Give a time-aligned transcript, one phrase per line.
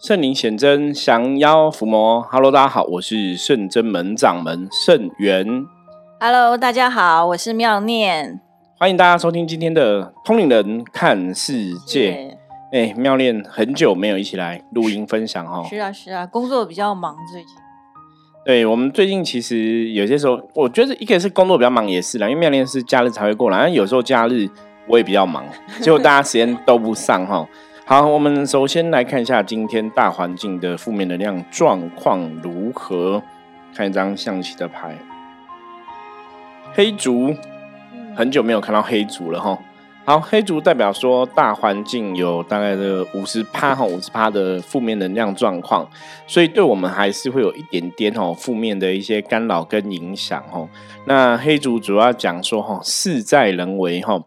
[0.00, 2.22] 圣灵显真，降妖伏魔。
[2.22, 5.66] Hello，大家好，我是圣真门掌门圣元。
[6.18, 8.40] Hello，大家好，我是妙念。
[8.78, 12.38] 欢迎大家收听今天的通灵人看世界。
[12.72, 15.66] 哎，妙念很久没有一起来录音分享哦。
[15.68, 17.50] 是啊，是啊，工作比较忙最近。
[18.46, 24.48] 对我们最近其实有些时候，我觉得一个是工作比较忙也是啦，因为妙念是假日才会过来，但有时候假日
[24.86, 25.44] 我也比较忙，
[25.82, 27.46] 结果大家时间都不上哈。
[27.90, 33.20] 好，我们首先来看一下今天大环境的负面能量状况如何。
[33.74, 34.96] 看一张象棋的牌，
[36.72, 37.34] 黑竹，
[38.14, 39.58] 很久没有看到黑竹了哈。
[40.04, 45.84] 好，黑竹代表说大环境有大概的五十趴哈，五十趴的负面能量状况，
[46.28, 50.68] 所以对我们还是会有一点点哦负面的一些干扰跟影响哦。
[51.06, 54.22] 那黑竹主要讲说哈，事在人为哈。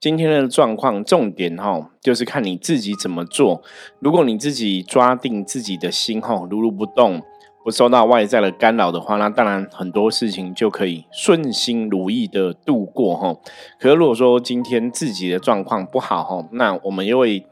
[0.00, 3.62] 今天的状况重点哈，就是看你自己怎么做。
[3.98, 7.20] 如果你自己抓定自己的心哈，如如不动，
[7.64, 13.34] 不受到外在的干扰的话，那当然很多事情就可以顺心如意的度过哈。
[13.80, 17.44] 可是如果说今天自己的状况不好哈，那我们又会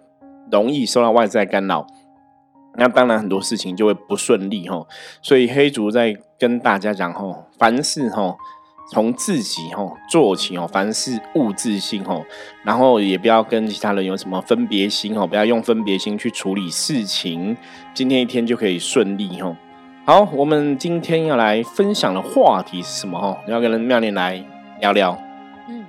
[0.49, 1.85] 容易受到外在干扰，
[2.77, 4.87] 那当然很多事情就会不顺利哈。
[5.21, 8.37] 所以黑竹在跟大家讲哈，凡事哈。
[8.89, 12.25] 从自己吼做起哦，凡事物质性吼，
[12.63, 17.57] 然后也不要跟其他人有什么分别心哦，不要用分别心去处理事情，
[17.93, 19.57] 今天一天就可以顺利吼。
[20.05, 23.37] 好，我们今天要来分享的话题是什么吼？
[23.49, 24.45] 要跟妙念来
[24.81, 25.19] 聊聊。
[25.69, 25.85] 嗯，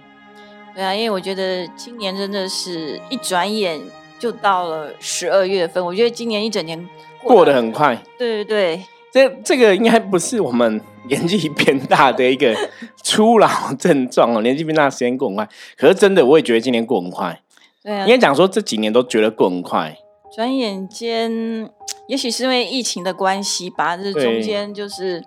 [0.74, 3.80] 对啊，因为我觉得今年真的是一转眼
[4.18, 6.90] 就到了十二月份，我觉得今年一整年
[7.22, 7.96] 过得很快。
[8.18, 8.84] 对对对。
[9.14, 12.56] 这这个应该不是我们年纪变大的一个
[13.04, 15.48] 初老症状哦， 年纪变大时间过很快。
[15.78, 17.40] 可是真的，我也觉得今年过很快。
[17.84, 19.98] 对啊，应该讲说这几年都觉得过很快。
[20.36, 21.70] 转眼间，
[22.08, 25.24] 也许是因为疫情的关系吧，这中间就是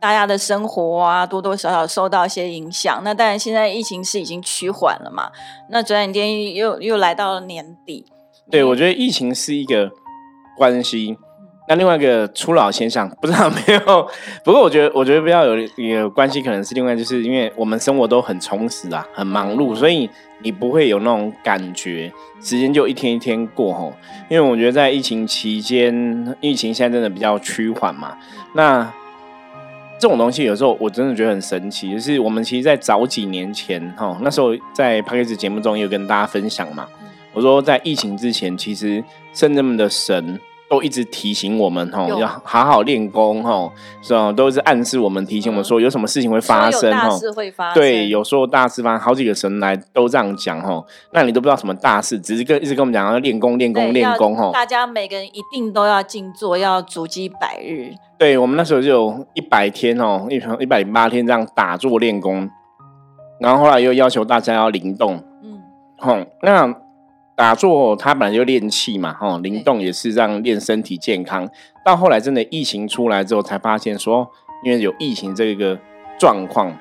[0.00, 3.00] 大家的生活啊，多多少少受到一些影响。
[3.04, 5.30] 那当然，现在疫情是已经趋缓了嘛。
[5.70, 8.04] 那转眼间又又来到了年底。
[8.50, 9.92] 对，我觉得疫情是一个
[10.56, 11.16] 关系。
[11.70, 14.08] 那另外一个初老现象，不知道没有？
[14.42, 20.10] 不过我觉得，我觉得比较有有关系，可能是另外，就是因为我们生活都很充实啊，很忙碌，所以
[20.42, 23.92] 你不会有那种感觉，时间就一天一天过吼。
[24.28, 28.16] 因为我觉得在疫情期间，疫情现在真的比较趋缓嘛。
[28.56, 28.92] 那
[29.96, 36.88] 这种东西有时候我真的觉得很神奇，就是我们其实，在早几年前哈，那时候在 p a 子节目中有跟大家分享嘛，
[37.32, 40.40] 我说在疫情之前，其实圣人们的神。
[40.70, 44.30] 都一直提醒我们吼，要好好练功吼，是吧？
[44.30, 47.18] 都是暗示我们、提醒我们说，有什么事情会发生吼。
[47.34, 47.74] 会发生。
[47.74, 50.86] 对，有时候大事发生，好几个神来都这样讲吼。
[51.12, 54.52] 那你都不知道什么大事，只是跟一直跟我们讲要练功、练功、练功吼。
[54.52, 57.92] 大家每个人一定都要静坐，要筑基百日。
[58.16, 62.48] 对，我们那时候就有一百天哦，一一百零八天这样打坐练功，
[63.40, 65.20] 然后后来又要求大家要灵动。
[65.42, 65.58] 嗯，
[65.98, 66.72] 好，那。
[67.40, 71.48] 打坐，它本来就练气嘛，哈，灵动也是让练身体健康。
[71.82, 74.30] 到后来真的疫情出来之后，才发现说，
[74.62, 75.78] 因为有疫情这个
[76.18, 76.76] 状况。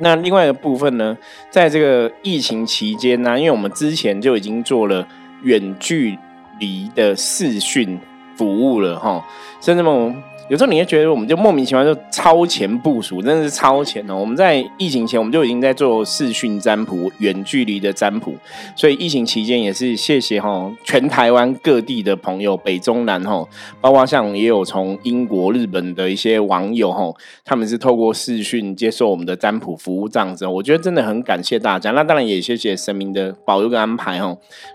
[0.00, 1.16] 那另外一个部分呢，
[1.48, 5.06] 在这个疫情期间呢，因为我们之前就已经做了
[5.44, 6.18] 远距
[6.58, 8.00] 离的视讯
[8.34, 9.24] 服务了，哈，
[9.60, 10.12] 甚至么。
[10.52, 14.14] 有时候你会觉得，我们就莫名其妙就超前部署，真的是超前哦！
[14.14, 18.34] 我们在疫情前，我们就已经在做视讯占卜、远距离的占卜，
[18.76, 23.42] 所以疫情期间也是谢谢哈全台湾各地的朋友，北中南哈，
[23.80, 27.10] 包括像也有从英国、日本的一些网友哈，
[27.46, 31.92] 他们是透过视讯接受我们的占卜服务这样子，我觉得真的很感谢大家。
[31.92, 34.26] 那当然也谢谢神明的保佑跟安排哈，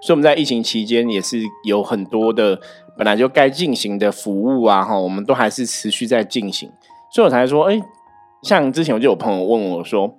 [0.02, 2.60] 所以我们在疫情期间也是有很多的。
[2.98, 6.70] 本来就该进行的服务啊，哈，我们都还是持续在进行，
[7.12, 7.80] 所以我才说，哎，
[8.42, 10.18] 像之前我就有朋友问我说，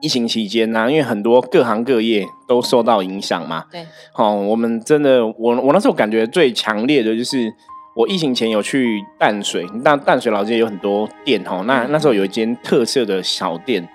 [0.00, 7.52] 疫情期间呢，因为很多各行各业都受到影响嘛，对，好，我们真的，我我那时候感觉最强烈的就是，
[7.94, 13.86] 我疫情前有去淡水，那淡水老街有很多店，哦，那那时候有一间特色的小店，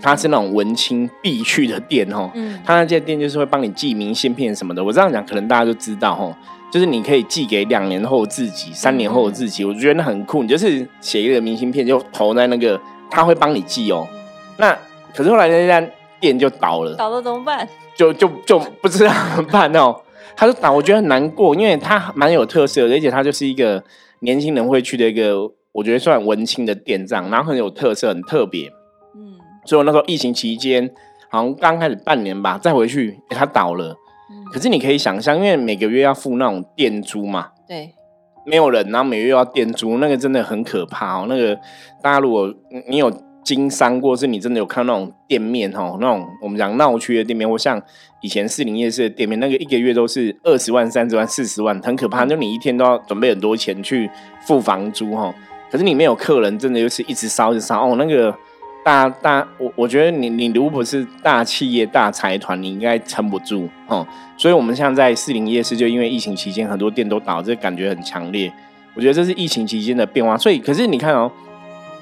[0.00, 6.36] 它是那种文青必去的店，哦，嗯，它那间店就是会帮你寄明信片什么的，我这样讲可能大家都知道，哈。
[6.72, 10.42] 就是你可以寄给两年后自己、三年后的自己，我觉得那很酷。
[10.42, 12.80] 你就是写一个明信片，就投在那个，
[13.10, 14.08] 他会帮你寄哦。
[14.56, 14.74] 那
[15.14, 15.86] 可是后来那家
[16.18, 17.68] 店就倒了，倒了怎么办？
[17.94, 19.94] 就就就不知道怎么办哦。
[20.34, 23.84] 他就倒，我觉得很难过，因为他蛮有特色的，而且他就是一个
[24.20, 28.72] 年轻人会去的一个，我觉得算文青的店这样，然后很有特色，很特别。
[29.14, 29.36] 嗯，
[29.66, 30.90] 所以我那时候疫情期间，
[31.28, 33.94] 好像刚开始半年吧，再回去，他倒了。
[34.52, 37.94] 可是你可以想象，因为每个月要付那种店租嘛，对，
[38.44, 41.26] 没有人，然后每月要店租，那个真的很可怕哦。
[41.26, 41.58] 那个
[42.02, 42.54] 大家如果
[42.86, 43.10] 你有
[43.42, 47.80] 经商过，是你真的有看那种店面哦，那种我们讲闹区的店面，或像
[48.20, 52.26] 以前四零夜市的店面，那个一个月都是二十万、三十万、四十万，很可怕。
[52.26, 54.10] 就你一天都要准备很多钱去
[54.46, 55.34] 付房租哈，
[55.70, 58.36] 可是你没有客人，真的就是一直烧，一直烧哦，那个。
[58.84, 64.06] 大大，我我觉得你你如果是大企业大财团，你应该撑不住哦。
[64.36, 68.52] 所以，我们现在在四零夜市，就因为疫情期间很多店都倒，这感觉很强烈。
[68.94, 70.36] 我觉得这是疫情期间的变化。
[70.36, 71.30] 所以，可是你看哦，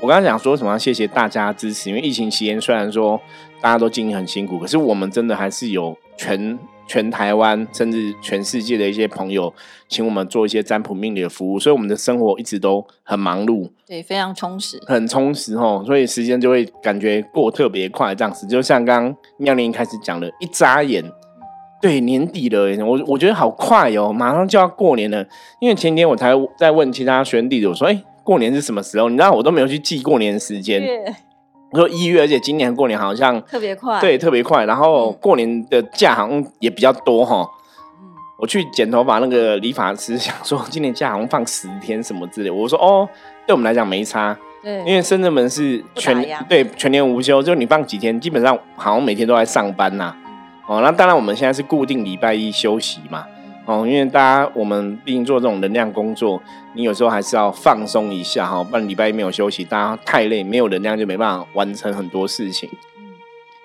[0.00, 0.79] 我刚刚讲说什么？
[0.79, 3.21] 谢谢大家支持，因为疫情期间虽然说
[3.61, 6.59] 大家都经营很辛苦，可是我们真的还是有全。
[6.90, 9.54] 全台湾甚至全世界的一些朋友，
[9.88, 18.44] 请我们做一些占卜命理的服务，所以我们的生活一直都很忙碌，对，非常充实，很充实哦，所以时间就会感觉过特别快，这样子。
[18.48, 21.04] 就像刚刚妙玲开始讲的，一眨眼，
[21.81, 25.25] 对，年底了，我我觉得好快哦，马上就要过年了。
[25.60, 30.82] 因为前天我才在问其他学弟，我说：“哎，过年是什么时候？”你知道我都没有去记过年时间。
[31.72, 34.64] 我说一月，而且今年过年好像特别快，对，特别快。
[34.64, 37.49] 然后过年的假好像也比较多哈。
[38.02, 42.50] 嗯，我去剪头发，那个理发师想说今年假好像放十天什么之类。
[42.50, 43.08] 我说哦，
[43.46, 50.14] 对我们来讲没差，对，因为深圳门是全对全年无休，就你放几天，基本上好像每天都在上班呐。
[50.66, 53.25] 哦，那当然我们现在是固定礼拜一休息嘛。
[53.67, 56.43] 哦，因为大家我们毕竟做这种能量工作，
[56.75, 62.69] 你有时候还是要放松一下哈，不然礼拜一没有休息，大家太累，没有能量就没办法完成很多事情。
[62.99, 63.15] 嗯，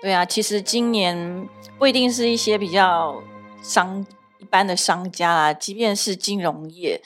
[0.02, 1.48] 对啊，其实今年
[1.80, 3.24] 不一定是一些比较
[3.64, 4.06] 商
[4.40, 7.02] 一般的商家啊，即便是金融业，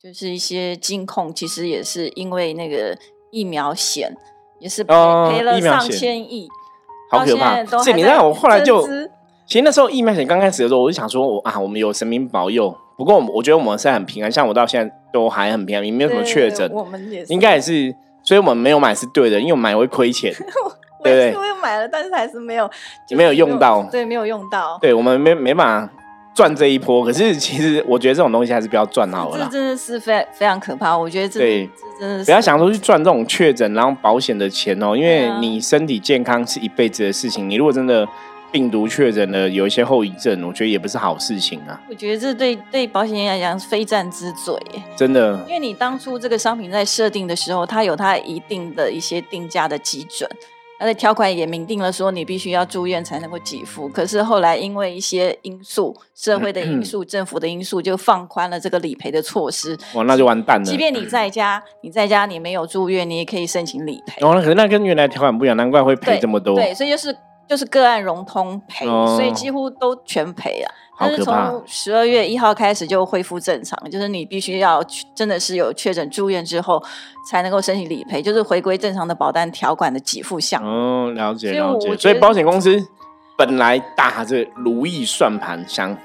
[0.00, 2.96] 就是一些金控，其实也是因为那个
[3.32, 4.14] 疫苗险，
[4.60, 4.94] 也是赔
[5.32, 6.46] 赔了上千亿，
[7.10, 7.64] 好可怕。
[7.82, 8.86] 这你让我后来就。
[9.46, 12.74] 其实那时候疫苗险刚开始的时候，我就想说，我啊，我们有神明保佑。
[12.96, 16.70] 不过，我觉得我们现在很平安，像我到现在都还很平安，也没有什么确诊。
[16.72, 20.32] 我们也应该也是，所以我们没有买是对的，因为我买会亏钱。
[21.02, 22.70] 对对，我也买了，但是还是没有
[23.10, 23.82] 没有用到。
[23.90, 24.78] 对，没有用到。
[24.80, 25.92] 对我们没没办法
[26.34, 27.04] 赚这一波。
[27.04, 29.44] 可是其实我觉得这种东西还是不要赚好了。
[29.44, 30.96] 这真的是非非常可怕。
[30.96, 37.50] 我觉得这对这真的是不要想说去赚这种确诊然后保险的钱哦，因为你身体健康是一辈子的事情。
[37.50, 38.08] 你如果真的。
[38.54, 41.82] 病毒确诊了，有一些后遗症，我觉得也不是好事情啊。
[41.90, 44.56] 我觉得这对对保险业来讲是非战之罪，
[44.94, 45.36] 真的。
[45.48, 50.30] 因为你当初这个商品在设定的时候，它有它一定的一些定价的基准，
[50.78, 53.88] 它的条款也明定了说你必须要住院才能够给付。
[53.88, 59.76] 可是后来因为一些因素，社会的因素、政府的因素，就放宽了这个理赔的措施。
[59.94, 60.64] 哇，那就完蛋了。
[60.64, 64.24] 即便你在家，你在家你没有住院，你也可以申请理赔。
[64.24, 66.54] 哦，那可是那跟原来条款不一样，难怪会赔这么多。
[66.54, 67.12] 对，所以就是。
[67.48, 70.72] 就是个案融通赔，所以几乎都全赔啊。
[70.96, 74.80] 但是从十二月一号开始就恢复正常，就是你必须要
[75.12, 76.80] 真的是有确诊住院之后
[77.28, 80.62] 才能够申请理赔，就是回归正常的保单条款的给付项。
[80.64, 81.96] 哦，了解了解。
[81.96, 82.80] 所以保险公司
[83.36, 85.98] 本来打着如意算盘想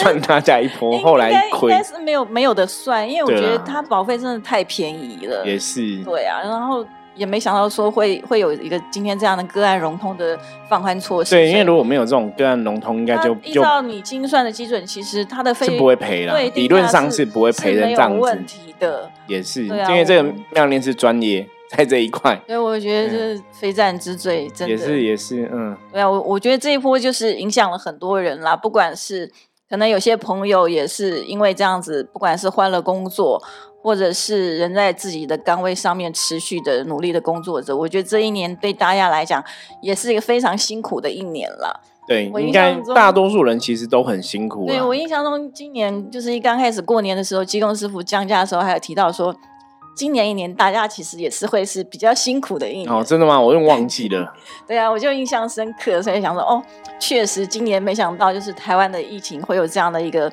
[0.00, 5.44] 赚大家一波，后来亏，应该是没有没有的算，因为我觉得它保费真的太便宜了。
[5.44, 6.02] 也是。
[6.02, 6.82] 对啊，然后。
[7.14, 10.38] 也没想到说会会有一个今天这样的个案融通的
[10.68, 11.34] 放宽措施。
[11.34, 16.38] 对，因为如果没有这种个案融通，应该就依照你精算的基准，其实它的费是不会赔了。
[16.54, 18.18] 理论上是不会赔的这样子。
[18.18, 22.40] 问题的也是，因为这个妙念是专业在这一块。
[22.46, 25.76] 所以我觉得是非战之罪，真的也是也是嗯。
[25.92, 29.30] 对啊，我我觉得这一波就是影响了很多人啦，不管是
[29.70, 33.42] 可能有些朋友也是因为这样子，不管是换了工作。
[33.84, 39.44] 或者是人在自己的岗位上面持续的努力的工作着，我觉得这一年对大家来讲
[39.82, 41.82] 也是一个非常辛苦的一年了。
[42.06, 44.64] 对，应该大多数人其实都很辛苦。
[44.66, 49.36] 对我印象中，今年就是一刚开始过年的时候，技工师傅降价的时候，还有提到说，
[49.94, 52.90] 今年一年大家其实也是会是比较辛苦的一年。
[52.90, 53.38] 哦，真的吗？
[53.38, 54.32] 我又忘记了。
[54.66, 56.62] 对啊，我就印象深刻，所以想说，哦，
[56.98, 60.32] 确实今年没想到就是台湾的疫情会有这样的一个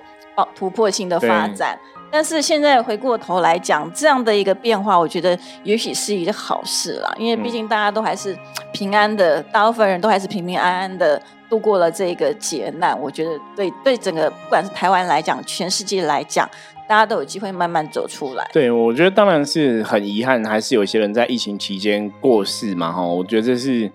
[0.56, 1.78] 突破性的发展。
[2.12, 8.38] 但是现在回过头来讲，这样的一个变化，我觉得也许是一个好事啦，因为毕竟大家都还是
[8.74, 13.00] 平安的，大部分人都还是平平安安的度过了这个劫难。
[13.00, 16.46] 我觉得对对整个不管是台湾来讲，全世界来讲，
[16.88, 18.46] 大家都有机会慢慢走出来。
[18.52, 23.90] 对，我觉得当然是很遗憾，还是有些人在疫情期间过世嘛，哈，我觉得这是，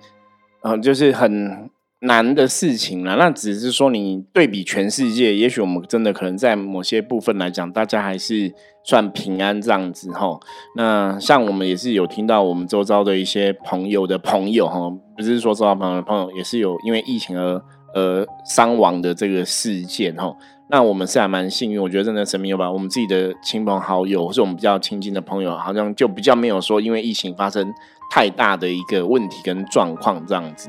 [0.63, 1.71] 嗯，就是很。
[2.01, 8.53] 难的事情了，那只是说你对比全世界，也许我们真的可能在某些部分来讲，大家还是
[8.85, 10.39] 算平安这样子哈。
[10.77, 17.63] 那像我们也是有听到我们周遭的一些朋友的朋友哈，不是说周遭朋友的朋友，也是有因为疫情而
[17.95, 20.37] 呃伤亡的这个事件哈。
[20.69, 27.73] 那我们是还蛮幸运，我觉得真的神明有把我们自己的亲朋好友，或是我们比较亲近的朋友，好像就比较没有说因为疫情发生
[28.11, 30.69] 太大的一个问题跟状况这样子。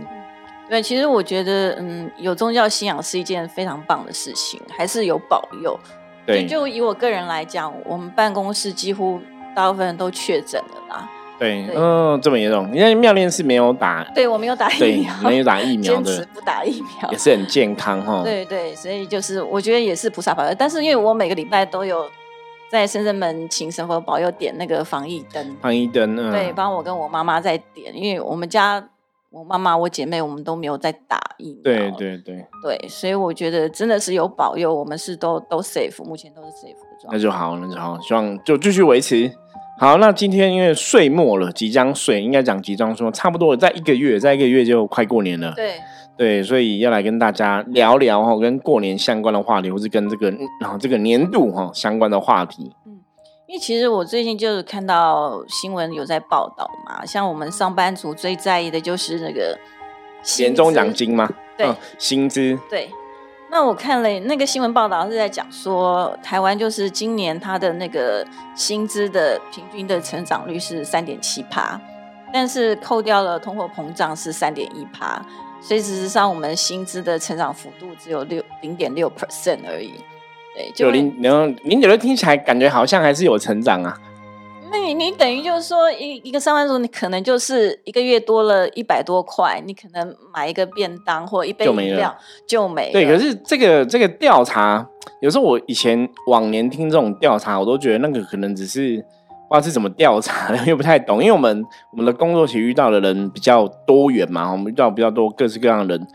[0.69, 5.79] 对，其实我觉得，嗯，有宗教信仰是一件非常棒的事情，还是有保佑。
[6.25, 9.19] 对，就以我个人来讲，我们办公室几乎
[9.55, 11.09] 大部分人都确诊了啦。
[11.39, 12.69] 对，嗯，这么严重？
[12.75, 18.24] 因为妙莲是没有打，对我没有打疫苗，没有打疫 苗的，不打疫苗也是很健康哈。
[18.25, 22.05] 对对，所以就是我觉得也是菩萨保佑，但是因为我每个礼拜都有
[22.69, 28.83] 在深圳门请神佛保佑点那个防疫灯，防疫灯，对，帮我跟我妈妈在点，因为我们家。
[29.38, 31.62] 我妈妈、我姐妹，我们都没有在打疫苗。
[31.63, 37.17] 对对对对，所以我觉得真的是有保佑，我们是都都 safe，目前都是 safe 的状态。
[37.17, 39.32] 那就好，那就好，希望就继续维持。
[39.79, 45.53] 好，那今天因为岁末了，即将岁，应该讲即将说，差不多在一个月，在一个月就快过年了。
[45.56, 45.75] 对
[46.17, 52.74] 对，所以要来跟大家聊聊哈，跟过年相关的话题，或是跟这个然后这个年度哈相关的话题。
[53.47, 59.57] 因为其实我最近就是看到新闻有在报道嘛，像我们上班族最在意的就是那个
[60.37, 61.29] 年终奖金嘛？
[61.57, 61.65] 对，
[61.97, 62.59] 薪资。
[62.69, 62.91] 对，
[63.49, 71.79] 那我看了那个新闻报道是在讲说，台湾就是今年它的那个薪资的平均的成长率是三点七趴，
[72.33, 75.25] 但是扣掉了通货膨胀是三点一趴，
[75.61, 79.93] 所以事实上我们薪资的成长幅度只有六零点六 percent 而已。
[80.73, 83.97] 就零，然后零九六听起来感觉好像还是有成长啊。
[84.69, 92.13] 那你你等于就是说，一一个上班族，你可能就是一个月多了一百多块，你可能买一个便当或一杯饮料
[92.45, 92.91] 就没了。
[92.91, 94.85] 对，可是这个这个调查，
[95.21, 98.97] 有时候我以前往年听这种调查，我都觉得那个可能只是
[99.47, 101.21] 不知道是怎么调查， 又不太懂。
[101.23, 106.07] 因为我们我们的工作其实遇到的人比较多元嘛，我们遇到比较多各式各样的人。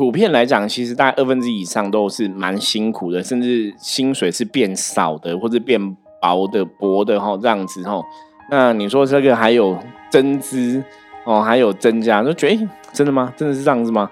[0.00, 5.78] 普遍来讲，其实大概二分之以上都是蛮辛苦的，甚至薪水是变少的，或者变
[6.22, 8.02] 薄的、薄的哈，这样子哈。
[8.50, 9.76] 那你说这个还有
[10.10, 10.82] 增资
[11.24, 13.30] 哦，还有增加，就觉得真的吗？
[13.36, 14.10] 真的是这样子吗？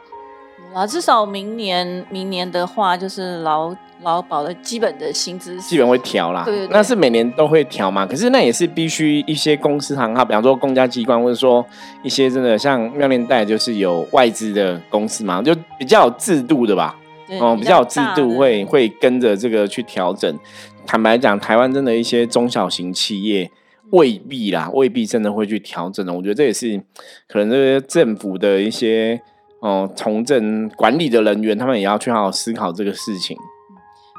[0.75, 6.45] 啊，至少明年，明年的话就是劳劳保的基本的薪资基本会调啦。
[6.45, 8.07] 对，那是每年都会调嘛。
[8.07, 11.65] 可是那也是必须一些公司行号，比方说公家机关，或者说
[12.05, 16.97] 一些真的像妙恋贷，就是有外资的公司嘛，就比较有制度的吧。
[17.41, 20.39] 哦，比较有制度，会会跟着这个去调整。
[20.87, 23.51] 坦白讲，台湾真的一些中小型企业
[23.91, 26.13] 未必啦，未必真的会去调整的。
[26.13, 26.81] 我觉得这也是
[27.27, 29.21] 可能这些政府的一些。
[29.61, 33.37] 哦，从政管理的人员，他们也要去好好思考这个事情。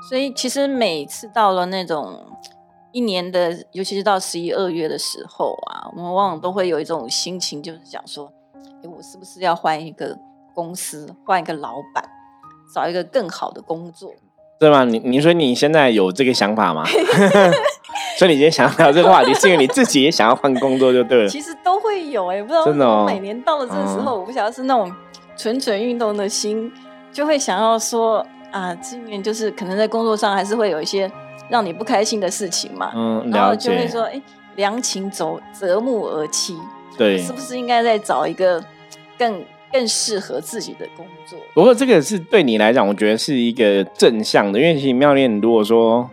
[0.09, 2.25] 所以，其实每次到了那种
[2.91, 8.31] 一年的，尤其是到十一二月的时候啊，我们往往都会有一种心情，就是想说：，
[8.83, 10.17] 哎，我是不是要换一个
[10.53, 12.03] 公司，换一个老板，
[12.73, 14.11] 找一个更好的工作？
[14.59, 14.83] 对吗？
[14.83, 16.83] 你你说你现在有这个想法吗？
[18.17, 21.27] 所以你今天想聊这个话题，是因为你自己也想要换工作，就对了。
[21.29, 24.91] 其实都会有哎，不知道真的，每年到了这个时候，我不晓得是那种。
[25.39, 26.69] 蠢蠢欲动的心，
[27.13, 31.09] 就会想要说啊，今年就是可能在工作上还是会有一些
[31.47, 32.91] 让你不开心的事情嘛。
[32.93, 34.21] 嗯，然后就会说，哎，
[34.57, 36.57] 良禽走择木而栖，
[36.97, 38.61] 对，是不是应该再找一个
[39.17, 39.41] 更
[39.71, 41.39] 更适合自己的工作？
[41.53, 46.09] 不过这个是对你来讲，我觉得是一个正向的，因为其实妙恋如果说。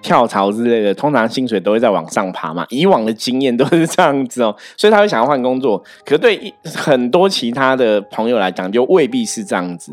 [0.00, 2.64] 跳槽之类的，通常薪水都会在往上爬嘛。
[2.70, 5.82] 以往的经验都是这样子哦，所以他会想要换工作。
[6.04, 9.92] 可对很多其他的朋友来讲，就未必是这样子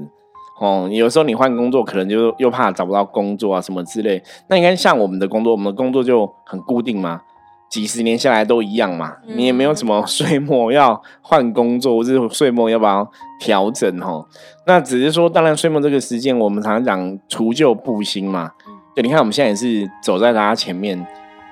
[0.62, 0.88] 哦。
[0.92, 4.22] 有时候你换工作，可能就又怕找不到工作啊什么之类。
[4.48, 7.22] 那应该像我们的工作，我们的工作就很固定嘛，
[7.70, 9.16] 几十年下来都一样嘛。
[9.26, 13.10] 你也没有什么 岁末要换工作，或者岁末要不要
[13.40, 14.26] 调整哦？
[14.68, 18.52] 那只是说，当然岁末这个时间，我们常常讲除旧布新嘛。
[18.96, 21.06] 对，你看我们现在也是走在大家前面，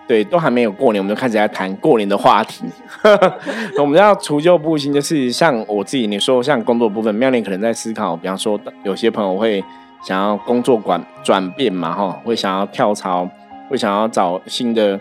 [0.08, 2.64] 对，都还没有过年，我们就开始在谈过年的话题。
[3.78, 9.62] 我们要除旧布新，就是像我自己，你说像工作部分，妙玲可能在思考，比方说有些朋友会
[10.08, 13.30] 想要工作转转变嘛，哈，会想要跳槽，
[13.70, 14.98] 会想要找新的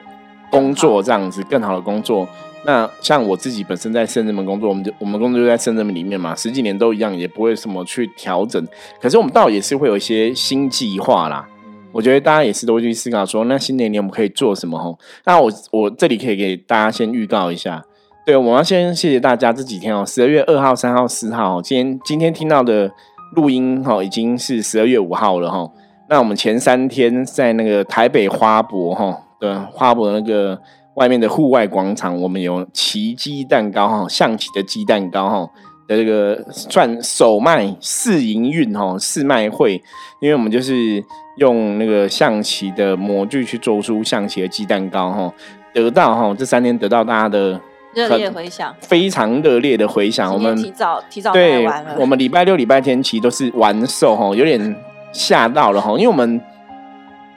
[0.50, 2.26] 工作，这样子更好的工作。
[2.64, 8.64] 那像我自己本身在深圳门工作，我们就我们工作就在深圳门里面嘛，十几年都一样，也不会什么去调整。
[9.00, 11.46] 可是我们倒也是会有一些新计划啦。
[11.92, 14.78] 我觉得大家也是都会去思考说，那新年年我们可以做什么？
[14.78, 17.84] 吼，那我我这里可以给大家先预告一下，
[18.24, 22.90] 对，我要先谢谢大家这几天哦，十二月二号、三号、四号，今天今天听到的
[23.36, 25.70] 录音哈，已经是十二月五号了哈。
[26.08, 30.60] 那我们前三天在那个台北花博哈的花博那个
[30.94, 35.50] 外面的户外广场，我们有奇鸡蛋糕哈，象棋的鸡蛋糕哈。
[35.88, 39.82] 的这个算首卖试营运哈试卖会，
[40.20, 41.02] 因为我们就是
[41.36, 45.32] 用那个象棋的模具去做出象棋的鸡蛋糕哈，
[45.72, 47.58] 得到哈这三天得到大家的
[47.94, 50.32] 热烈回响，非常热烈的回响。
[50.32, 54.76] 我们提早提早对完了，我们礼拜六、礼拜天其实都是完售哈，有点
[55.12, 56.40] 吓到了哈，因为我们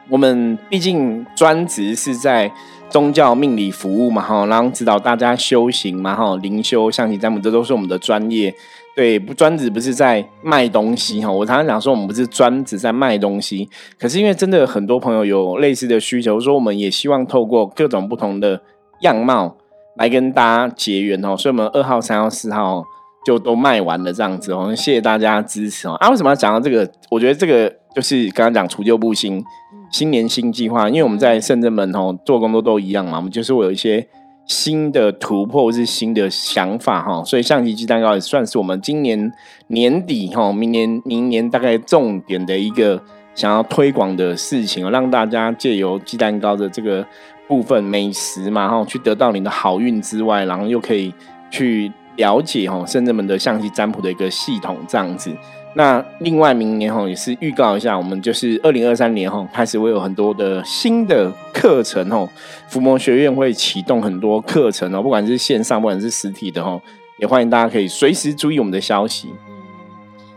[0.10, 2.52] 我们毕竟专职是在
[2.90, 8.54] 宗教命理服务嘛哈，然后指导大家修行嘛哈，灵修、象棋占卜，这都是我们的专业。
[8.96, 11.30] 对，不专职不是在卖东西哈。
[11.30, 18.62] 我常常讲说，我们不是专职在卖东西，可是因为真的很多朋友有类似的需求，说我们也希望透过各种不同的
[19.02, 19.58] 样貌
[19.98, 21.36] 来跟大家结缘哦。
[21.36, 22.86] 所以，我们二号、三号、四号
[23.25, 24.74] 就都卖完了这样子哦。
[24.74, 25.96] 谢谢大家支持哦。
[25.96, 26.90] 啊，为什么要讲到这个？
[27.12, 29.44] 我觉得这个就是刚刚讲除旧布新，
[29.92, 30.88] 新年新计划。
[30.88, 34.08] 因为我们在圣正门哦做工作都一样嘛，我们就是会有一些。
[34.48, 39.32] 新的突破是新的想法哈，所以象棋鸡蛋糕也算是我们今年
[39.68, 43.02] 年底哈，明年明年大概重点的一个
[43.34, 47.06] 想要推广的事情让大家借由鸡蛋糕的这个
[47.48, 51.12] 部分美食嘛哈，去得到你的好运之外，然后又可以
[51.50, 55.36] 去了解哈圣人们的象棋占卜的一个系统这样子。
[55.77, 62.29] 那另外明年哈也是预告一下，我们就是二零二三年哈开始会有很多的新的课程哦，
[62.70, 66.82] 伏魔学院会启动很多课程哦，不管是线上，不管是实体的哦，
[67.20, 69.27] 也欢迎大家可以随时注意我们的消息。
[69.50, 69.55] 嗯，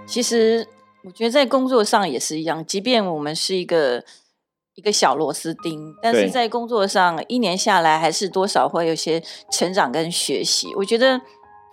[0.07, 0.66] 其实
[1.04, 4.02] 我觉得在工作上也是一样，即便我们是一个
[4.75, 10.75] 一个小螺丝钉，但是在工作上一年下来，还是多少会有些成长跟学习。
[10.75, 11.21] 我觉得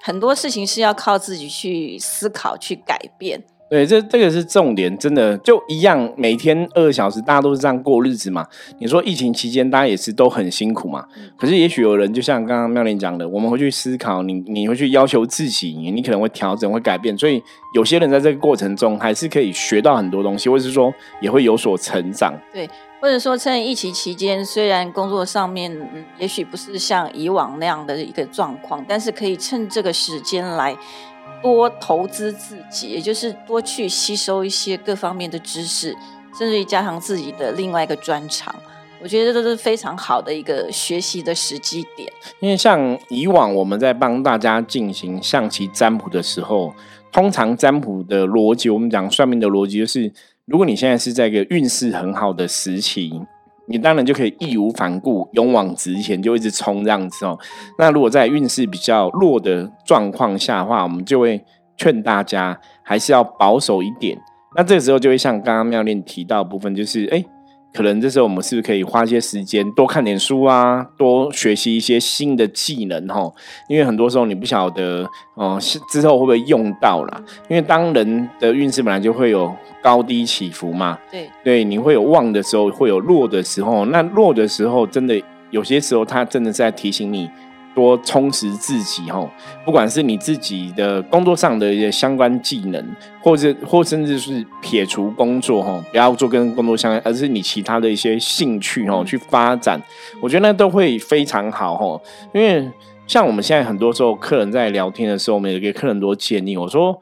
[0.04, 3.44] 很多事情是要靠自己去思考、去改变。
[3.68, 8.46] 对，这这个是重点，真的就一样，每天二小时，大家都是这样过日子嘛。
[8.78, 11.04] 你说疫情期间，大家也是都很辛苦嘛。
[11.36, 17.18] 可是也许有人，就像刚刚妙玲讲的，我们会去思考，你你会去要求自己，你可能会调整、会改变。
[17.18, 17.42] 所以
[17.74, 22.36] 有些人在这个过程中，还是可以学到很多东西，或者是说也会有所成长。
[22.54, 22.70] 对，
[23.02, 30.78] 或者说趁疫情期间，虽然工作上面嗯，也许不是像以往那样的一个状况，但是可以趁这个时间来。
[31.42, 35.96] 多投资自己，也就是多去吸收一些各方面的知识，
[36.38, 38.54] 甚至于加强自己的另外一个专长。
[39.02, 42.12] 我觉得这都是非常好的一个学习的时机点。
[42.40, 46.74] 因为像以往我们在帮大家进行象棋占卜的时候，
[47.12, 50.12] 通常占卜的逻辑，我们讲算命的逻辑，就是
[50.46, 53.22] 如果你现在是在一个运势很好的时期。
[53.68, 57.38] 你当然就可以义无反顾、勇往直前，就一直冲这样子哦。
[57.78, 61.44] 那如果在运势比较弱的状况下的话，我们就会
[61.78, 64.18] 劝大家还是要保守一点。
[64.56, 67.24] 那这个时候就会像刚刚妙练提到部分，就是哎。
[67.76, 73.30] 可能这时候我们是不是可以花一些时间多看点书啊，多学习一些新的技能哈？
[73.68, 75.60] 因为很多时候你不晓得哦，
[75.92, 77.22] 之后会不会用到啦？
[77.50, 83.86] 因为当人的运势本来就会有高低起伏嘛，对对，你会有旺的时候，会有弱的时候。
[83.88, 87.30] 那弱的时候，真的有些时候，它真的是在提醒你。
[87.76, 89.30] 多充实自己哈，
[89.66, 92.84] 不管是你自己的工作上的一些相关技能，
[93.22, 99.80] 或者或甚至是撇除工作哈，不要做跟工作相关，而是你其他的一些兴趣哈去发展，
[100.22, 102.02] 我觉得那都会非常好哈。
[102.34, 102.68] 因为
[103.06, 107.00] 像我们现在很多时候客人在聊天的时候，我们也给客人多建议，我说。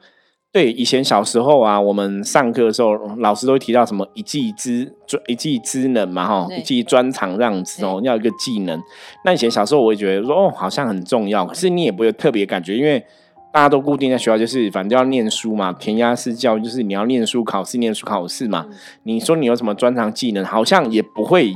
[0.54, 8.80] 对，以前小时候啊，我们上课的时候，老师都会提到什么一技之专、一技之能嘛，哈，一技专长这样子哦，要一个技能。
[9.24, 13.04] 那以前小时候，我会觉得说，哦，好像很重要，可是你也不会特别感觉，因为
[13.52, 18.64] 大家都固定在学校，就是反正要念书嘛，填鸭式教育就是你要念书、考试、念书、考试嘛。
[19.02, 21.52] 你说你有什么专长技能，好像也不会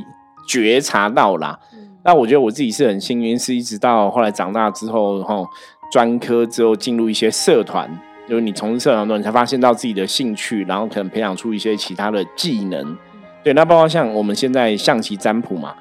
[0.49, 1.61] 觉察到啦。
[2.03, 5.45] 那我觉得我自己是很幸运，是一直到后来长大之后，哈，
[5.93, 7.89] 专科之后进入一些社团。
[8.29, 12.97] 就是你从事社团中，你才发现到自己的兴趣，然后可能培养出一些其他的技能。
[13.43, 15.75] 对，那包括像我们现在象棋占卜嘛，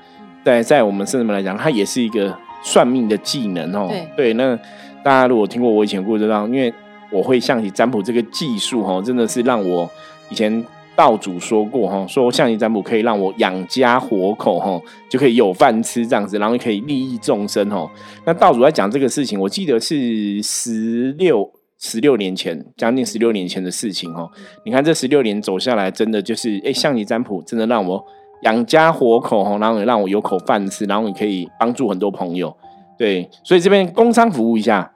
[0.45, 2.33] 对，在我们圣人们来讲，它也是一个
[2.63, 3.91] 算命的技能哦。
[4.15, 4.55] 对，那
[5.03, 6.73] 大家如果听过我以前故事，道，因为
[7.11, 9.89] 我会象棋占卜这个技术哈，真的是让我
[10.29, 10.63] 以前
[10.95, 14.79] 道主说过哈，说象棋占卜可以让我养家活口哈，
[15.09, 17.89] 就可以有饭吃这样子，然后可以利益众生哦。
[18.23, 21.51] 那道主在讲这个事情，我记得是十六。
[21.79, 24.29] 十六年前，将近十六年前的事情哦。
[24.65, 28.03] 你看这十六年走下来，真的就是哎，象棋占卜真的让我
[28.43, 32.55] 养家活口哦，然后也让我有口饭吃，然后也可以帮助很多朋友。
[32.97, 34.91] 对，所以这边工商服务一下，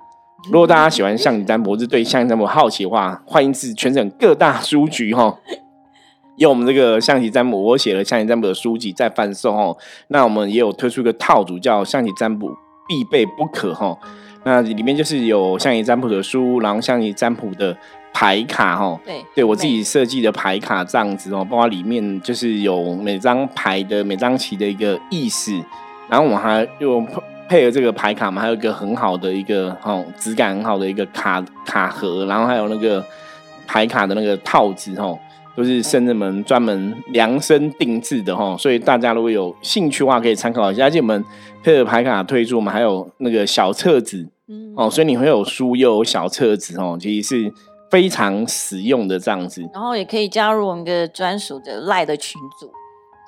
[0.51, 5.37] 如果大家喜欢象棋占卜，或是对象棋占卜好奇的话，欢迎至全省各大书局哈，
[6.37, 9.77] 有我们这个象棋占卜，我写了象棋占卜的书籍在贩售哦。
[10.07, 12.49] 那我们也有推出一个套组，叫象棋占卜
[12.87, 13.95] 必备不可哈。
[14.43, 17.75] 那里面就是有象棋占卜的书，然后象棋占卜的
[18.13, 25.53] 牌卡哈，对，对我自己设计的牌卡这样子哦，包括里面就是有每张牌的每张棋的一个意思，
[26.09, 26.99] 然后我们还又
[27.47, 33.05] 配合这个牌卡嘛，还有一个很好的一个哦质感很好的一个卡卡盒，然后还有那个
[33.67, 35.17] 牌卡的那个套子哦。
[35.53, 40.85] 都是圣人们专门量身定制的哈，所以大家如果有兴趣的话，可以参考一下。
[40.85, 41.25] 而且我们
[41.63, 47.53] 配合牌卡推出，我们还有那个小册子，嗯哦，所以你会有书又有小册子哦，其实是
[47.89, 49.61] 非常实用的这样子。
[49.73, 52.71] 然后也可以加入我们的专属的赖的群组。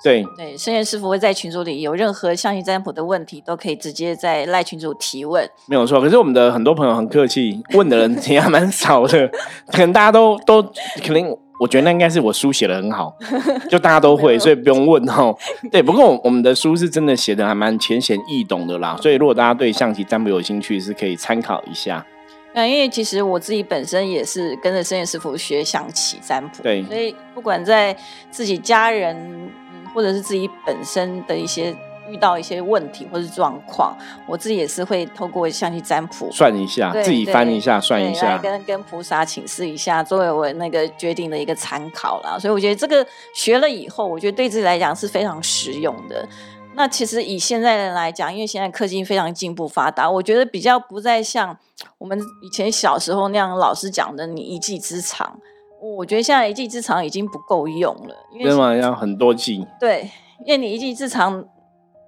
[0.02, 5.48] 对对，圣贤师傅会在群组里有任何象棋占卜的问题，都可以直接在赖群组提问。
[5.66, 9.30] 没有错，可是我们的很多朋友很客气，问的人也还蛮少的，
[9.72, 11.38] 可能大家都都可能。
[11.60, 13.16] 我觉得那应该是我书写的很好，
[13.70, 15.36] 就大家都会，所以不用问哦。
[15.70, 22.04] 对，不过我们的书是真的写的还蛮浅显易懂的啦，所以如果大家对象棋占卜有兴趣，是可以参考一下。
[22.52, 27.96] 那因为其实我自己本身也是跟着深夜师傅学象棋占卜，对，所以不管在
[28.30, 29.50] 自己家人，嗯，
[29.94, 31.74] 或者是自己本身的一些。
[32.08, 42.38] 遇到一些问题或是状况，我自己也是会透过象棋占卜算一下，自己翻一下，算一下，跟跟菩萨请示一下，作为我那个决定的一个参考啦。
[42.38, 46.28] 所以我觉得这个学了以后，我觉得对自己来讲是非常实用的。
[46.74, 51.56] 那其实以现在人来讲，因为现在科技非常进步发达，我觉得比较不再像
[51.98, 55.38] 我们以前小时候那样老师讲的你一技之长。
[55.80, 59.66] 我觉得现在一技之长已经不够用了，因为要很多技。
[59.78, 60.10] 对，
[60.44, 61.44] 因为你一技之长。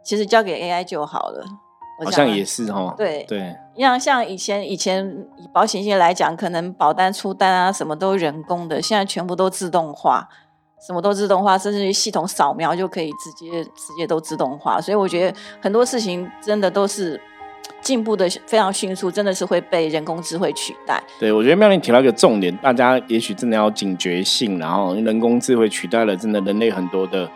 [0.07, 1.45] 其实交给 AI 就好了，
[2.05, 2.95] 好像也是哈。
[2.97, 5.05] 对对，像像以前以前
[5.37, 10.29] 以保险业来讲，可能保单出单啊，什么都人工的，现在全部都自动化，
[10.87, 14.81] 什么都自动化，甚至于系统扫描就可以直接直接都自动化。
[14.81, 17.21] 所以我觉得很多事情真的都是
[17.81, 21.03] 进步的非常迅速，真的是会被人工智慧取代。
[21.19, 27.29] 对，我觉得妙玲提到一个重点，大家也许真的要警觉性，然后人工智慧取代了真的人类很多的。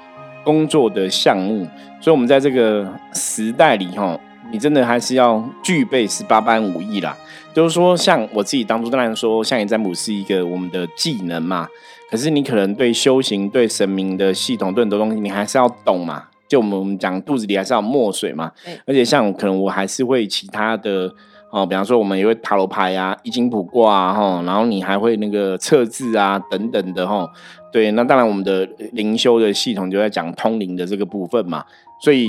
[0.45, 1.67] 工作的项目，
[2.01, 4.19] 所以，我们在这个时代里，哈，
[4.53, 7.17] 你真的还是要具备十八般武艺啦。
[7.53, 11.69] 就是说，像我自己当初当然说，像你占卜是一个我们的技能嘛，
[12.11, 16.25] 可是你可能对修行、对神明的系统、对很多东西，你还是要懂嘛。
[16.49, 18.53] 就我们讲，肚子里还是要墨水嘛。
[18.87, 21.15] 而且，像可能我还是会其他的。
[21.51, 27.29] 哦，比方说我们也会塔罗牌啊、易经卜卦啊，哈，然后你还会那个测字啊等等的哈。
[27.73, 31.65] 对，那当然我们的灵修的系统就在讲通灵的这个部分嘛，
[32.01, 32.29] 所以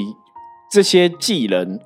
[0.72, 1.80] 这些技能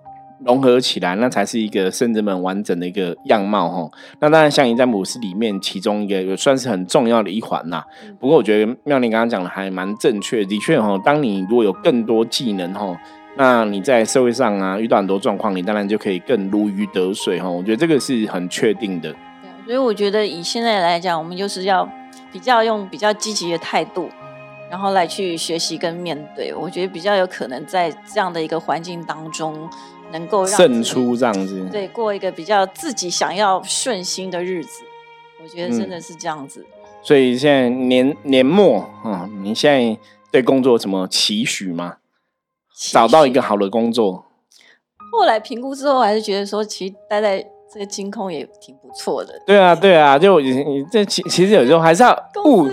[0.45, 3.89] 融合起来，那才是一个圣人们完整的一个样貌哈。
[4.19, 7.83] 那当然，像你在姆斯里面其中一个也算是很重要的一环呐。
[8.19, 12.97] 不过我觉得妙玲刚刚讲的还蛮正确，的确哈，当你如果有更多技能哈。
[13.37, 17.49] 那你在社会上啊遇到很多状况，你当然就可以更如鱼得水哈。
[17.49, 19.13] 我觉得这个是很确定的。
[19.65, 21.89] 所以我觉得以现在来讲，我们就是要
[22.31, 24.09] 比较用比较积极的态度，
[24.69, 26.53] 然后来去学习跟面对。
[26.53, 29.69] 我觉得比较有可能在这样的一个环境当中，
[30.13, 31.67] 能够胜出这样子。
[31.71, 34.83] 对，过一个比较自己想要顺心的日子。
[35.43, 36.65] 我觉得真的是这样子。
[37.03, 39.99] 所以现在年年末啊，你现在
[40.31, 41.97] 对工作有什么期许吗？
[42.77, 44.25] 找到一个好的工作，
[45.11, 47.39] 后来评估之后，还是觉得说，其实待在
[47.73, 49.33] 这个金控也挺不错的。
[49.45, 52.11] 对啊，对啊，就你这其其实有时候还是要
[52.45, 52.67] 务，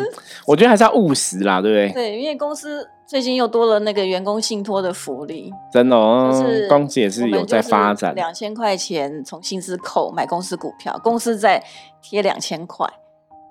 [0.46, 2.10] 我觉得还是要务实啦，对不对？
[2.10, 5.96] 对，因为公司最近又多了那个员工信托的福利，真的，
[6.32, 11.62] 就是公司也是有在发展，两千块钱从薪资扣买公司股票，公司再
[12.02, 12.86] 贴两千块，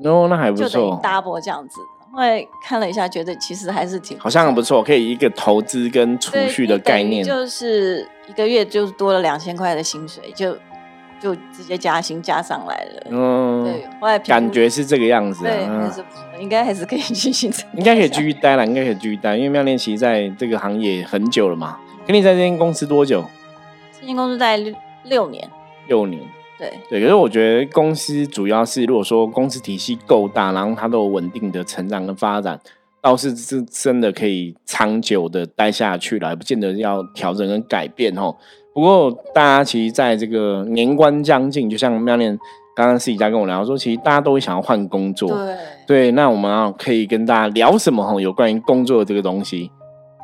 [0.04, 1.80] 哦，那还不错，double 这样子。
[2.14, 10.58] 后来看了一下，觉得其实还是挺好像很不错，可以一个投资跟储蓄的概念，就是一个月就多了两千块的薪水，就
[11.22, 13.04] 就直接加薪加上来了。
[13.10, 21.78] 嗯，对，后来感觉是这个样子，对，还是不错应该还是可以继续，应该可以继续待了，应该可以继续待，因为妙练习在这个行业很久了嘛。
[22.06, 23.24] 跟你在这间公司多久？
[24.00, 24.58] 这间公司在
[25.04, 25.48] 六年，
[25.88, 26.22] 六年。
[26.62, 32.60] 对对，可是我觉得公司主要是，如果说公司体系够大，然后它都有稳定的成长跟发展，
[33.02, 38.36] 倒是是真的可以长久的待下去了，不见得要调整跟改变哦。
[38.76, 42.38] 不过大家其实在这个年关将近，就像妙念
[42.76, 45.30] 刚刚私底下跟我聊说，其实大家都会想要换工作。
[45.30, 45.56] 对
[45.88, 48.22] 对，那我们要可以跟大家聊什么哈？
[48.22, 49.72] 有关于工作的这个东西。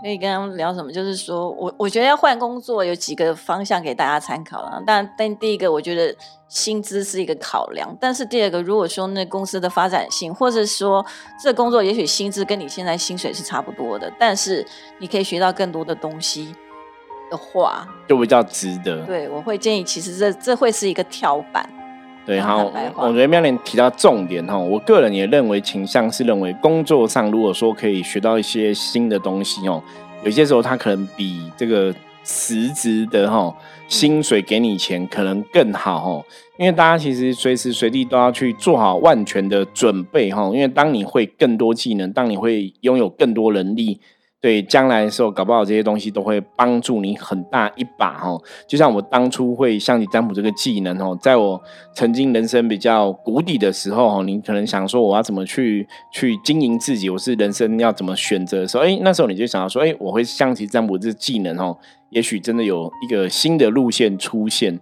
[0.08, 0.90] 可以跟他们聊什么？
[0.90, 4.82] 就是说我我觉得要换工作有几个方向给大家参考了。
[4.88, 6.16] 但但第一个，我觉得
[6.48, 7.94] 薪资是一个考量。
[8.00, 11.06] 但是第二个，如果说那公司的发展性，或者说
[11.44, 14.66] 这工作也许薪资跟你现在薪水是差不多的，但是
[15.00, 16.56] 你可以学到更多的东西
[17.30, 19.06] 的话，就比较值得。
[19.06, 21.70] 对，我会建议，其实这这会是一个跳板。
[22.28, 29.82] 对，好，我觉得妙莲提到重点哈，我个人也认为倾向是认为工作上如果说可以学到一些新的东西哦，
[30.26, 33.56] 有些时候他可能比这个辞职的哈
[33.88, 36.26] 薪水给你钱可能更好哦，
[36.58, 44.02] 因为大家其实随时随地都要去做好万全的准备哈，因为当你会更多技能，当你会拥有更多能力。
[44.40, 48.42] 对将来的时候，搞不好这些东西都会帮助你很大一把哦。
[48.68, 51.62] 就像我当初会象棋占卜这个技能哦，在我
[51.94, 61.76] 曾经人生比较谷底的时候哦，你可能想说我要怎么去去经营自己，我是人生要怎么选择的时候，哎，那时候你就想到说，哎，我会象棋占卜这技能哦，
[62.12, 64.80] 也许真的有一个新的路线出现。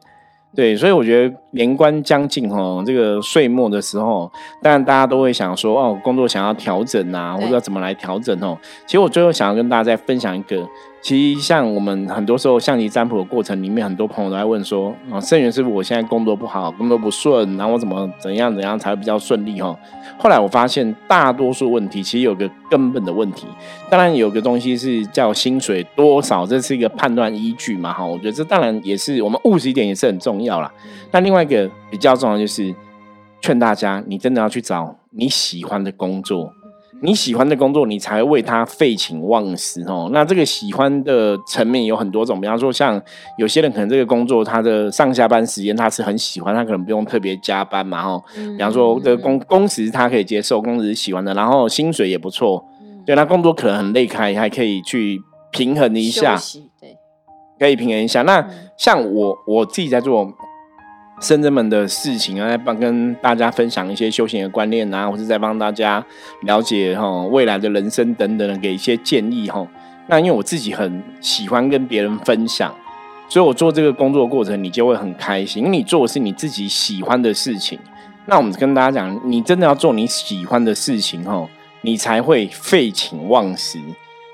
[0.56, 8.58] 对，所以我觉得年关将近哦，这个岁末的时候，当然大家都会想说，哦，工作想要调整啊，或者要怎么来调整哦。
[8.86, 10.66] 其实我最后想要跟大家再分享一个。
[11.06, 19.62] 其实像我们很多时候象棋占卜的过程里面，很多朋友都在问说：啊，圣元师傅，我现在工作不好，工作不顺，然后我怎么怎样怎样才会比较顺利？
[19.62, 19.78] 哈，
[20.18, 23.46] 后来我发现大多数问题其实有个根本的问题，
[23.88, 27.94] 当然有个东西是叫薪水多少，这是一个判断依据嘛？
[27.94, 30.74] 哈，我觉得这当然也是我们务实一点也是很重要啦。
[31.12, 32.74] 那另外一个比较重要就是
[33.42, 36.52] 劝大家，你真的要去找你喜欢的工作。
[37.02, 40.10] 你喜欢的工作，你才为他废寝忘食哦。
[40.12, 43.00] 那这个喜欢的层面有很多种，比方说像
[43.38, 48.24] 有些人可能这个工作他的上下班时间他是很喜欢，他可能不用特别加班嘛哦。
[48.36, 52.66] 比方说这个工工时他可以接受，工时喜欢的，然后薪水也不错。
[53.06, 56.38] 对，那工作可能很累开，还可以去平衡一下，
[56.80, 56.98] 对，
[57.60, 58.22] 可以平衡一下。
[58.24, 60.34] 那像我我自己在做。
[61.22, 66.06] 深圳们的事情啊，在帮跟大家分享一些修行的观念啊，或者在帮大家
[66.42, 69.66] 了解哈未来的人生等等的，给一些建议哈。
[70.08, 72.74] 那因为我自己很喜欢跟别人分享，
[73.28, 77.80] 所以我做这个工作过程，你就会很开心，因为你做的是你自己喜欢的事情。
[78.26, 81.50] 那我们跟大家讲，你真的要做你喜欢的事情哦，
[81.82, 83.80] 你才会废寝忘食。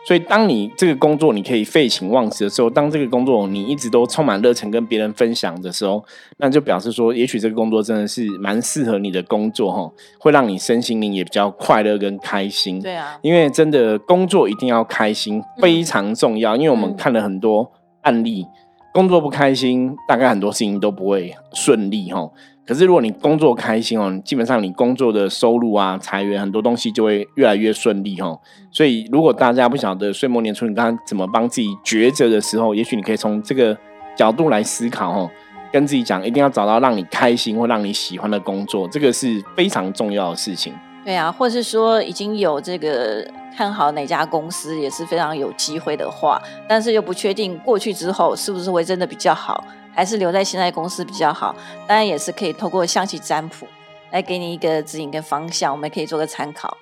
[0.03, 6.03] 所以，当你这个工作你可以废寝忘食的时候，当这个工作你一直都充满热忱跟别人分享的时候，
[6.37, 12.81] 那就表示说，也许这个工作真的是蛮适合你的工作哈，会让你身心灵也比较快乐跟开心。
[12.81, 16.55] 对啊，因为真的工作一定要开心，非常重要。
[16.55, 18.47] 因为我们看了很多案例，
[18.91, 22.27] 工作不开心，大概很多事情都不会顺利哈。
[22.71, 28.39] 可是，如果你工作开心哦，基本上你工作的收入啊、裁员很多东西就会越来越顺利哦。
[28.71, 33.77] 所以，如果大家不晓得岁末年初你刚刚怎么帮自己抉择的时候，也许你可以从这个
[34.15, 35.29] 角度来思考哦，
[35.69, 40.73] 跟自己讲，一定要找到让你开心或让你喜欢的工作，这个是非常重要的事情。
[41.03, 49.61] 对啊，或是说已经有这个看好哪家公司也是非常有机会的话，但是又不确定过去之后是不是会真的比较好。
[49.93, 51.55] 还是留在现在公司比较好，
[51.87, 53.67] 当然也是可以透过象棋占卜
[54.11, 56.77] 来给你一个指引跟方向，我们可以做个参考。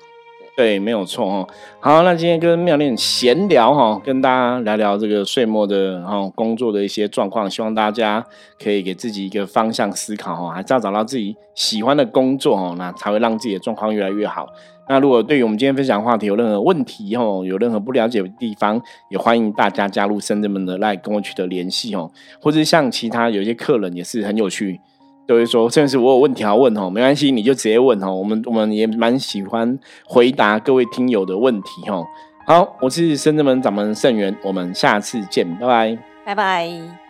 [0.55, 1.47] 对，没有错哦。
[1.79, 8.25] 好，那今天跟妙念闲聊哈，跟大家聊聊这个岁末的哈工作的一些状况，希望大家
[8.61, 14.49] 可以给自己一个方向思考哈，还是要找到自己喜欢的工作哦，那才会让自己的状况越来越好。
[14.89, 24.81] 那如果对于我们今天分享话题有任何问题哦，有任何不了解的地方，也欢迎大家加入深圳们的来跟我取得联系哦，或者像其他有些客人也是很有趣。
[25.27, 28.15] 都会说，甚至我有问题要问哦，没关系，你就直接问哦。
[28.15, 32.03] 我们我们也蛮喜欢回答各位听友的问题哦。
[32.47, 37.08] 好，我是深圳门掌门盛元，我们下次见，拜拜，拜拜。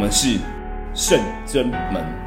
[0.00, 0.38] 我们是
[0.94, 2.19] 圣真门。